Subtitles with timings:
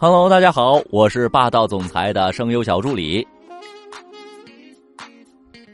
[0.00, 3.26] Hello，大家好，我是霸道总裁的声优小助理。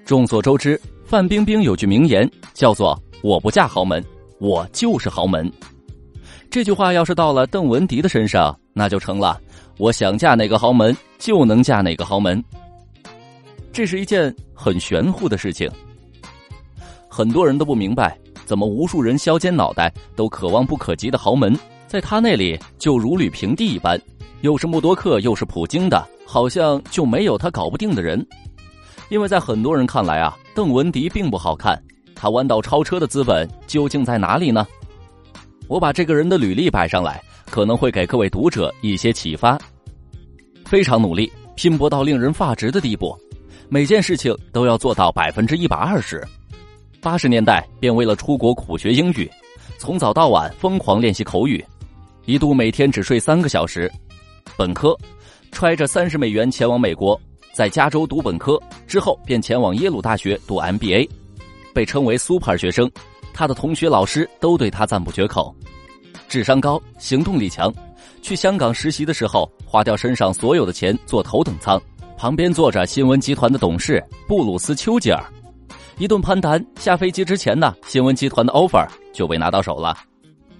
[0.07, 4.03] 众所周知，范冰冰有句名言叫做“我不嫁豪门，
[4.39, 5.53] 我就是豪门”。
[6.49, 9.39] 这句话要是到了邓文迪的身上，那就成了
[9.77, 12.43] “我想嫁哪个豪门就能嫁哪个豪门”。
[13.75, 15.71] 这是一件很玄乎的事情，
[17.11, 21.55] 很多人都不明白，怎么无数人削尖脑袋都可望不可及的豪门，
[21.87, 24.01] 在他那里就如履平地一般。
[24.45, 28.23] 又是默多克，又是普京的，好像就没有他搞不定的人。
[29.09, 31.83] 因为在很多人看来啊，邓文迪并不好看，
[32.15, 34.67] 他弯道超车的资本究竟在哪里呢？
[35.67, 39.59] 我把这个人的履历摆上来，可能会给各位读者一些启发。
[40.67, 43.19] 非常努力，拼搏到令人发指的地步，
[43.71, 46.23] 每件事情都要做到百分之一百二十。
[47.01, 49.27] 八十年代便为了出国苦学英语，
[49.79, 51.65] 从早到晚疯狂练习口语，
[52.27, 53.91] 一度每天只睡三个小时。
[54.57, 54.97] 本科，
[55.51, 57.21] 揣着三十美元前往美国，
[57.53, 61.09] 在加州读本科之后，便前往耶鲁大学读 MBA，
[61.75, 62.91] 被称为 Super 学生。
[63.33, 65.53] 他的同学、老师都对他赞不绝口。
[66.29, 67.73] 智商高，行动力强。
[68.23, 71.81] 去香港实习的时候，花掉身上所有的钱坐头等舱，
[72.17, 75.21] 旁边坐着新闻集团的董事布鲁斯·丘吉尔。
[75.99, 79.99] 一顿攀谈，下飞机之前呢，新闻集团的 offer 就被拿到手了。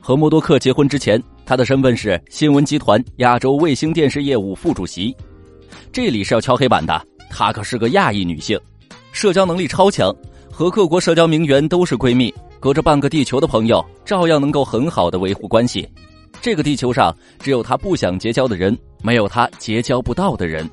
[0.01, 1.23] 和默多克结婚之前。
[1.47, 5.15] 他的身份是新闻集团亚洲卫星电视业务副主席，
[5.93, 7.01] 这里是要敲黑板的。
[7.29, 8.59] 她可是个亚裔女性，
[9.13, 10.15] 社交能力超强，
[10.51, 15.87] 和各国社交名媛都是闺蜜，隔着半个地球的朋友照样能够很好的维护关系。
[16.41, 20.69] 这个地球上只有她不想结交的人，没有她结交不到的人。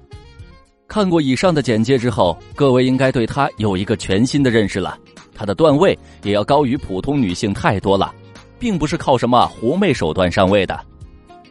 [0.88, 4.97] 看过以上的简介之后，各位应该对她有一个全新的认识了。
[5.33, 8.13] 她的段位也要高于普通女性太多了。
[8.62, 10.80] 并不是靠什么狐媚手段上位的。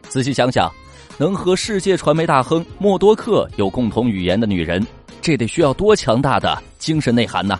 [0.07, 0.71] 仔细想想，
[1.17, 4.85] 能和世界传媒大亨默多克有共同语言的女人，
[5.21, 7.59] 这得需要多强大的精神内涵呢？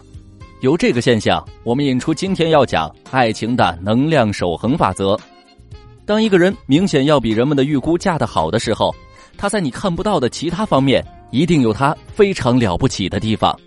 [0.62, 5.20] 由这个现象，我们引出今天要讲爱情的能量守恒法则。
[6.06, 8.96] 当一个人明显要比人们的预估嫁得好的时候，
[9.38, 13.58] 他在你看不到的其他方面，一定有他非常了不起的地方。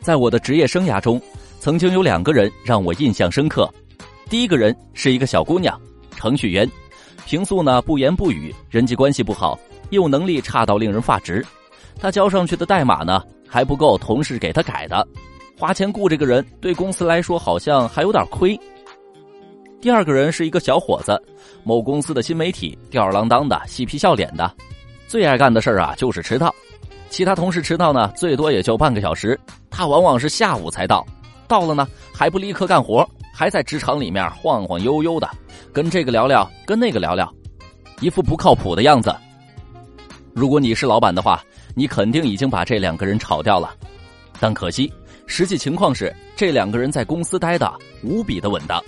[0.00, 1.20] 在我的职业生涯中，
[1.60, 3.72] 曾经有两个人让我印象深刻。
[4.32, 5.78] 第一个人是一个小姑娘，
[6.16, 6.66] 程序员，
[7.26, 9.60] 平素呢不言不语，人际关系不好，
[9.90, 11.44] 业务能力差到令人发指。
[12.00, 15.06] 她交上去的代码呢还不够同事给她改的，
[15.58, 18.58] 花钱雇这个人对公司来说好像还有点亏。
[19.82, 21.22] 第二个人是一个小伙子，
[21.62, 24.50] 某公司的新媒体，吊儿郎当的，嬉皮笑脸的，
[25.06, 26.54] 最爱干的事儿啊就是迟到。
[27.10, 29.38] 其他同事迟到呢最多也就半个小时，
[29.68, 31.06] 他往往是下午才到，
[31.46, 33.06] 到了呢还不立刻干活。
[33.32, 35.28] 还在职场里面晃晃悠悠的，
[35.72, 37.32] 跟这个聊聊，跟那个聊聊，
[38.00, 39.14] 一副不靠谱的样子。
[40.34, 41.42] 如果你是老板的话，
[41.74, 43.74] 你肯定已经把这两个人炒掉了。
[44.38, 44.92] 但可惜，
[45.26, 47.72] 实际情况是这两个人在公司待的
[48.02, 48.82] 无比的稳当。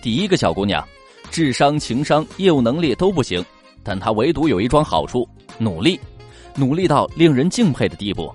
[0.00, 0.86] 第一个小姑娘，
[1.30, 3.44] 智商、情商、业务能力都不行，
[3.82, 5.28] 但她唯独有一桩好处：
[5.58, 5.98] 努力，
[6.54, 8.32] 努力到令人敬佩的地步。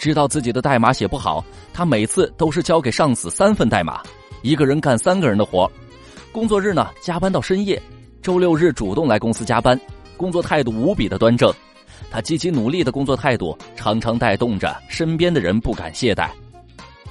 [0.00, 1.44] 知道自己的代码写不好，
[1.74, 4.00] 他每次都是交给上司三份代码，
[4.40, 5.70] 一个人干三个人的活
[6.32, 7.80] 工作日呢，加班到深夜，
[8.22, 9.78] 周六日主动来公司加班，
[10.16, 11.52] 工作态度无比的端正。
[12.10, 16.30] 他积极努力的工作态度，常常带动着身边的人不敢懈怠。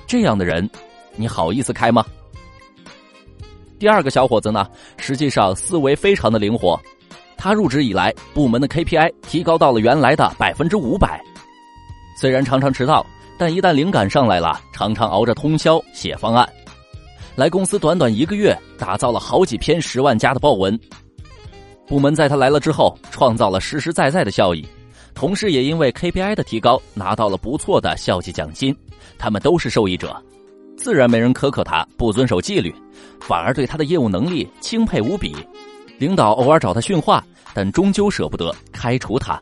[0.07, 0.67] 这样的人，
[1.15, 2.03] 你好意思开吗？
[3.77, 4.67] 第二个小伙子呢，
[4.97, 6.81] 实际上思维非常的灵活，
[7.37, 11.23] 他入职以来，部门的 KPI 提高到了原来的百分之五百。
[12.19, 13.05] 虽然常常迟到，
[13.37, 16.45] 但一旦灵感上来了，常常熬着通宵写方案。
[17.33, 20.77] 来公司短短一个月，打造了好几篇十万加的报文。
[21.87, 24.67] 部门在他来了之后，创造了实实在在的效益，
[25.15, 28.75] 同事也因为 KPI 的提高，拿到了不错的校绩奖金，
[29.17, 30.13] 他们都是受益者。
[30.77, 32.75] 自然没人苛刻他不遵守纪律，
[33.21, 35.33] 反而对他的业务能力钦佩无比。
[35.97, 37.23] 领导偶尔找他训话，
[37.53, 39.41] 但终究舍不得开除他。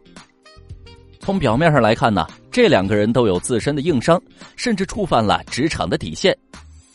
[1.20, 2.26] 从表面上来看呢，
[2.58, 4.20] 这两个人都有自身的硬伤，
[4.56, 6.36] 甚至触犯了职场的底线。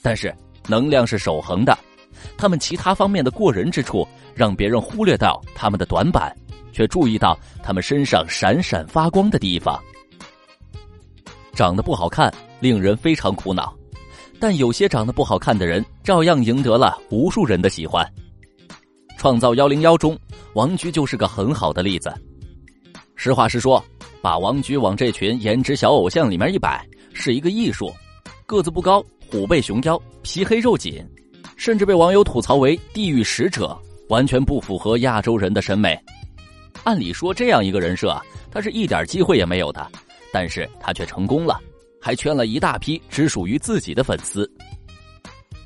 [0.02, 0.34] 但是
[0.66, 1.78] 能量是守恒的，
[2.36, 4.04] 他们其他方面的过人之处，
[4.34, 6.36] 让别人忽略到他们的短板，
[6.72, 9.80] 却注意到他们身上闪闪发光的地方。
[11.54, 13.72] 长得不好看，令人非常苦恼，
[14.40, 18.04] 但有些长得不好看的人，照样赢得了无数人的喜欢。
[19.16, 20.18] 创造幺零幺中，
[20.54, 22.12] 王菊就是个很好的例子。
[23.14, 23.80] 实话实说。
[24.22, 27.92] 把王菊往这群颜值小偶像里面一摆，是一个艺术。
[28.46, 31.04] 个子不高，虎背熊腰，皮黑肉紧，
[31.56, 33.76] 甚至被网友吐槽为地狱使者。
[34.08, 35.98] 完全不符合亚洲人的审美。
[36.84, 38.20] 按理说，这样一个人设，
[38.50, 39.90] 他是一点机会也没有的，
[40.30, 41.58] 但是他却成功了，
[41.98, 44.50] 还圈了一大批只属于自己的粉丝。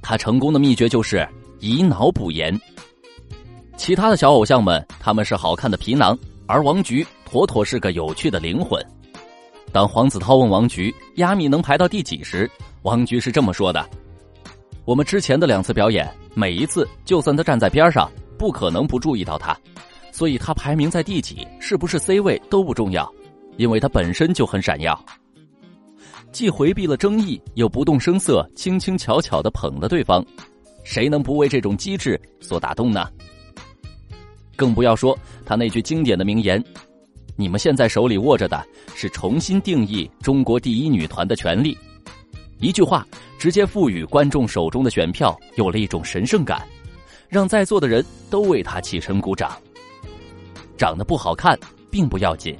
[0.00, 1.26] 他成功的秘诀就是
[1.58, 2.56] 以脑补颜。
[3.76, 6.16] 其他的小偶像们，他们是好看的皮囊，
[6.46, 8.80] 而王菊妥妥是个有趣的灵魂。
[9.72, 12.48] 当黄子韬问王菊亚米能排到第几时，
[12.82, 13.84] 王菊是这么说的
[14.86, 19.54] ：“我们之前的两次表演，每一次就算他站在边上，不可能不注意到他。”
[20.12, 23.12] 所以他排名在第几，是不是 C 位都不重要，
[23.58, 24.98] 因为他本身就很闪耀。
[26.32, 30.24] 既回避了争议，又不动声色，轻轻巧巧的捧了对方，
[30.84, 33.10] 谁能不为这种机智所打动呢？
[34.54, 36.62] 更不要说他那句经典的名言
[37.36, 41.76] ：“你们现在手里握着的是重新定义中国第一女团的权利。”
[42.58, 43.06] 一句话
[43.38, 46.66] 直接赋予观众手中的选票有了一种神圣感，
[47.28, 49.52] 让在座的人都为她起身鼓掌。
[50.78, 51.58] 长得不好看
[51.90, 52.56] 并不要紧，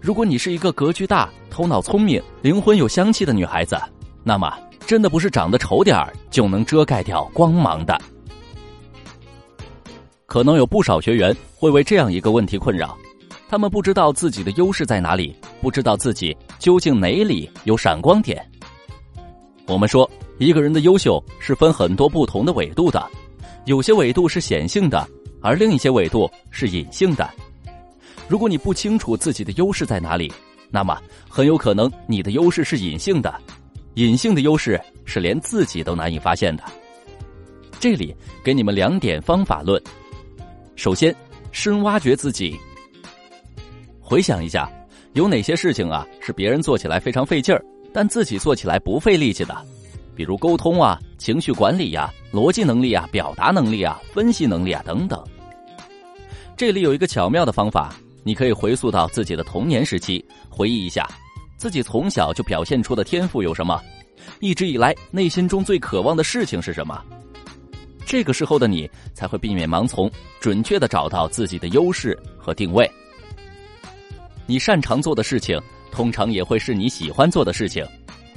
[0.00, 3.80] 如果你是一个格局大、头脑聪明、灵魂有香气的女孩子，
[4.24, 4.52] 那么
[4.86, 7.96] 真的不是长得丑点儿就能遮盖掉光芒的。
[10.26, 12.98] 可能有不少学员会为这样一个问题困扰：
[13.48, 18.44] 他们不知道自己的优势在哪里，不知道自己究竟哪里有闪光点。
[19.66, 20.08] 我们说，
[20.38, 23.02] 一个人的优秀是分很多不同的纬度的，
[23.64, 25.08] 有些纬度是显性的，
[25.40, 27.28] 而另一些纬度是隐性的。
[28.28, 30.30] 如果你不清楚自己的优势在哪里，
[30.70, 33.34] 那么很有可能你的优势是隐性的，
[33.94, 36.62] 隐性的优势是连自己都难以发现的。
[37.80, 38.14] 这里
[38.44, 39.82] 给你们两点方法论：
[40.76, 41.14] 首先，
[41.50, 42.58] 深挖掘自己。
[44.08, 44.66] 回想一下，
[45.12, 47.62] 有哪些事情啊是别人做起来非常费劲儿，
[47.92, 49.54] 但自己做起来不费力气的？
[50.16, 55.22] 比如沟通啊、情绪管理呀、逻辑能力啊、表达能力啊、分析能力啊等等。
[56.56, 57.94] 这里有一个巧妙的方法。
[58.24, 61.06] 你可以回溯到自己的童年时期，回忆一下
[61.56, 63.78] 自己从小就表现出的天赋有什么，
[64.40, 67.02] 一直以来内心中最渴望的事情是什么。
[68.06, 70.10] 这个时候的你才会避免盲从，
[70.40, 72.90] 准确的找到自己的优势和定位。
[74.50, 75.60] 你擅长做的事情，
[75.90, 77.86] 通常也会是你喜欢做的事情，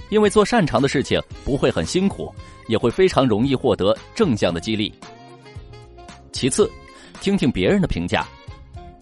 [0.09, 2.29] 因为做擅长的事情不会很辛苦，
[2.67, 4.93] 也会非常容易获得正向的激励。
[6.33, 6.69] 其次，
[7.21, 8.27] 听听别人的评价。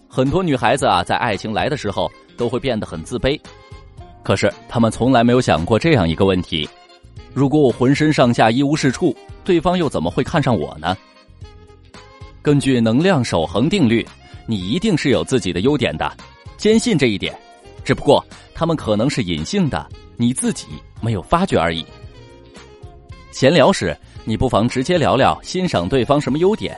[0.08, 3.36] 很多女孩子啊，在爱情来的时候都会变得很自卑，
[4.22, 6.68] 可是她们从来没有想过这样一个问题：
[7.34, 10.96] 如果我浑身上下一无是处，对方又怎么会看上我呢？
[12.40, 14.06] 根据能量守恒定律，
[14.46, 16.08] 你一定是有自己的优点的，
[16.60, 17.34] 坚信这一点。
[17.84, 18.24] 只不过
[18.54, 20.66] 他们可能是隐性的，你自己
[21.00, 21.84] 没有发觉而已。
[23.32, 26.76] 闲聊时，你不妨直接聊聊欣赏对方什么优点。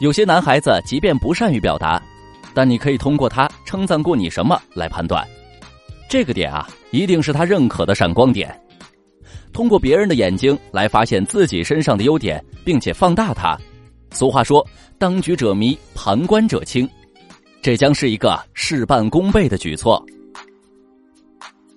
[0.00, 2.02] 有些男孩子即便不善于表达。
[2.56, 5.26] 但你可以通过他称赞过你什么来判断，
[6.08, 8.48] 这个点啊，一定是他认可的闪光点。
[9.52, 13.58] 通过别人的眼睛来发现自己身上的优点，并且放大它。
[14.12, 14.64] 俗话说
[14.98, 16.88] ：“当局者迷，旁观者清。”
[17.64, 20.04] 这将是一个事半功倍的举措。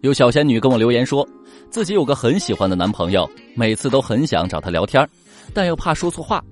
[0.01, 1.25] 有小仙女跟我留言说，
[1.69, 3.25] 自己有个很喜欢的男朋友，
[3.55, 5.07] 每次都很想找他聊天，
[5.53, 6.43] 但又怕说错话，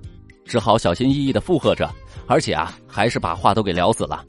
[0.46, 1.86] 只好小心翼翼的附和着。
[2.26, 4.24] 而且啊，还是把话都给聊死了，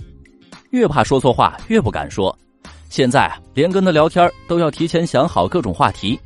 [0.71, 2.37] 越怕说错话，越不敢说。
[2.89, 6.19] 现在连跟他聊天都要提前想好各种话题，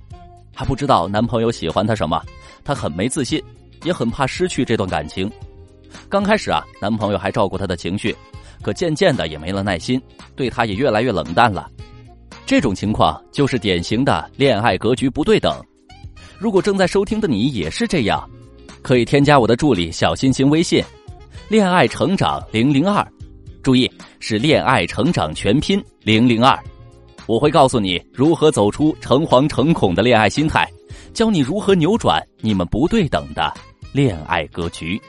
[0.55, 2.19] 还不知道男朋友喜欢她什么，
[2.63, 3.39] 她很没自信，
[3.83, 5.31] 也很怕失去这段感情。
[6.09, 8.15] 刚开始啊，男朋友还照顾她的情绪，
[8.61, 10.01] 可渐渐的也没了耐心，
[10.35, 11.69] 对他也越来越冷淡了。
[12.45, 15.53] 这种情况就是典型的恋爱格局不对等。
[16.37, 18.29] 如果正在收听的你也是这样，
[18.81, 20.83] 可以添加我的助理小心心微信。
[21.47, 23.05] 恋爱成长零零二，
[23.61, 23.89] 注意
[24.19, 26.57] 是恋爱成长全拼零零二，
[27.27, 30.67] 我会告诉你如何走出诚惶诚恐的恋爱心态，
[31.13, 33.53] 教你如何扭转你们不对等的
[33.91, 34.99] 恋爱格局。